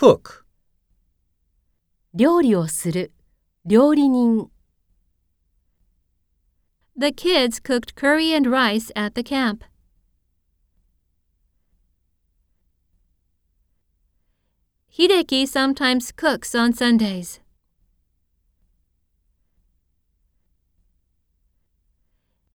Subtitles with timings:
[0.00, 0.46] cook,
[2.14, 3.12] 料理をする、
[3.66, 4.50] 料理人。
[6.96, 9.62] The kids cooked curry and rice at the camp.
[14.90, 17.42] Hideki sometimes cooks on Sundays.